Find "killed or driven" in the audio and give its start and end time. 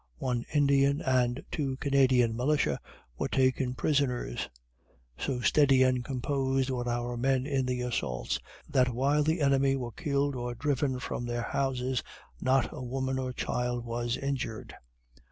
9.91-10.97